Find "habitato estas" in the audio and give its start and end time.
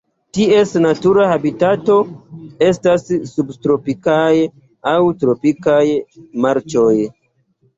1.31-3.05